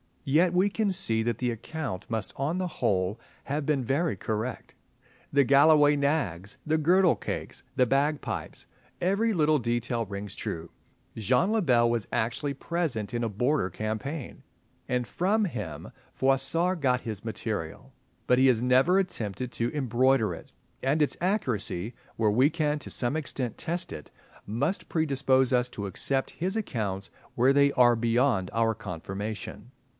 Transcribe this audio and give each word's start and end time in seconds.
Yet 0.23 0.53
we 0.53 0.69
can 0.69 0.91
see 0.91 1.21
that 1.23 1.39
the 1.39 1.51
account 1.51 2.09
must 2.09 2.33
on 2.35 2.57
the 2.57 2.65
whole 2.67 3.19
have 3.45 3.65
been 3.65 3.83
very 3.83 4.15
correct. 4.15 4.73
The 5.33 5.43
Galloway 5.43 5.95
nags, 5.95 6.57
the 6.65 6.77
girdle 6.77 7.15
cakes, 7.15 7.63
the 7.75 7.85
bagpipes—every 7.85 9.33
little 9.33 9.59
detail 9.59 10.05
rings 10.05 10.35
true. 10.35 10.71
Jean 11.15 11.51
le 11.51 11.61
Bel 11.61 11.89
was 11.89 12.07
actually 12.11 12.53
present 12.53 13.13
in 13.13 13.23
a 13.23 13.29
Border 13.29 13.69
campaign, 13.69 14.43
and 14.87 15.05
from 15.07 15.45
him 15.45 15.91
Froissart 16.13 16.79
got 16.81 17.01
his 17.01 17.25
material; 17.25 17.91
but 18.25 18.39
he 18.39 18.47
has 18.47 18.61
never 18.61 18.97
attempted 18.97 19.51
to 19.53 19.69
embroider 19.75 20.33
it, 20.33 20.51
and 20.81 21.01
its 21.01 21.17
accuracy, 21.19 21.93
where 22.15 22.31
we 22.31 22.49
can 22.49 22.79
to 22.79 22.89
some 22.89 23.15
extent 23.15 23.57
test 23.57 23.91
it, 23.91 24.09
must 24.47 24.87
predispose 24.89 25.51
us 25.51 25.69
to 25.69 25.87
accept 25.87 26.31
his 26.31 26.55
accounts 26.55 27.09
where 27.35 27.53
they 27.53 27.71
are 27.73 27.95
beyond 27.95 28.49
our 28.53 28.73
confirmation. 28.73 29.71